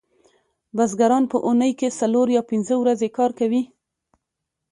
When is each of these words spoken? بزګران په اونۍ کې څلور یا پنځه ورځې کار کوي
بزګران 0.75 1.23
په 1.31 1.37
اونۍ 1.45 1.71
کې 1.79 1.95
څلور 1.99 2.27
یا 2.35 2.41
پنځه 2.51 2.73
ورځې 2.81 3.07
کار 3.17 3.31
کوي 3.39 3.63